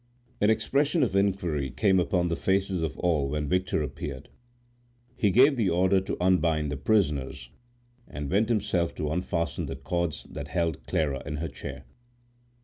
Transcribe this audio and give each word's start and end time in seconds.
An 0.41 0.49
expression 0.49 1.03
of 1.03 1.15
inquiry 1.15 1.69
came 1.69 1.99
upon 1.99 2.27
the 2.27 2.35
faces 2.35 2.81
of 2.81 2.97
all 2.97 3.29
when 3.29 3.47
Victor 3.47 3.83
appeared. 3.83 4.29
He 5.15 5.29
gave 5.29 5.55
the 5.57 5.69
order 5.69 6.01
to 6.01 6.17
unbind 6.19 6.71
the 6.71 6.75
prisoners, 6.75 7.51
and 8.07 8.31
went 8.31 8.49
himself 8.49 8.95
to 8.95 9.11
unfasten 9.11 9.67
the 9.67 9.75
cords 9.75 10.23
that 10.31 10.47
held 10.47 10.87
Clara 10.87 11.21
in 11.23 11.35
her 11.35 11.47
chair. 11.49 11.85